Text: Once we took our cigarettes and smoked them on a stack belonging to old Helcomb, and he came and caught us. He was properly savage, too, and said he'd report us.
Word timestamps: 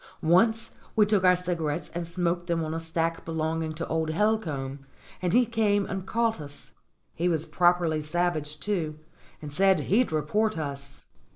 Once 0.23 0.71
we 0.95 1.05
took 1.05 1.23
our 1.23 1.35
cigarettes 1.35 1.91
and 1.93 2.07
smoked 2.07 2.47
them 2.47 2.63
on 2.63 2.73
a 2.73 2.79
stack 2.79 3.23
belonging 3.23 3.71
to 3.71 3.87
old 3.87 4.09
Helcomb, 4.09 4.79
and 5.21 5.31
he 5.31 5.45
came 5.45 5.85
and 5.85 6.07
caught 6.07 6.41
us. 6.41 6.71
He 7.13 7.29
was 7.29 7.45
properly 7.45 8.01
savage, 8.01 8.59
too, 8.59 8.97
and 9.43 9.53
said 9.53 9.81
he'd 9.81 10.11
report 10.11 10.57
us. 10.57 11.05